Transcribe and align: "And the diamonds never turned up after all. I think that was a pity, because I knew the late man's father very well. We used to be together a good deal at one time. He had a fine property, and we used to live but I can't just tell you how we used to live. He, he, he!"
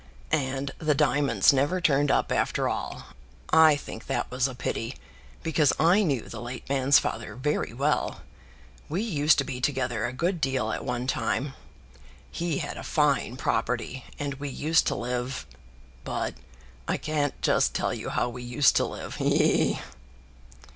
"And 0.31 0.71
the 0.79 0.95
diamonds 0.95 1.53
never 1.53 1.79
turned 1.79 2.09
up 2.09 2.31
after 2.31 2.67
all. 2.67 3.09
I 3.51 3.75
think 3.75 4.07
that 4.07 4.31
was 4.31 4.47
a 4.47 4.55
pity, 4.55 4.95
because 5.43 5.71
I 5.79 6.01
knew 6.01 6.23
the 6.23 6.41
late 6.41 6.67
man's 6.67 6.97
father 6.97 7.35
very 7.35 7.71
well. 7.71 8.21
We 8.89 9.03
used 9.03 9.37
to 9.37 9.43
be 9.43 9.61
together 9.61 10.07
a 10.07 10.11
good 10.11 10.41
deal 10.41 10.71
at 10.71 10.83
one 10.83 11.05
time. 11.05 11.53
He 12.31 12.57
had 12.57 12.77
a 12.77 12.83
fine 12.83 13.37
property, 13.37 14.05
and 14.17 14.33
we 14.39 14.49
used 14.49 14.87
to 14.87 14.95
live 14.95 15.45
but 16.03 16.33
I 16.87 16.97
can't 16.97 17.39
just 17.43 17.75
tell 17.75 17.93
you 17.93 18.09
how 18.09 18.27
we 18.27 18.41
used 18.41 18.75
to 18.77 18.85
live. 18.85 19.17
He, 19.17 19.37
he, 19.37 19.63
he!" 19.73 19.79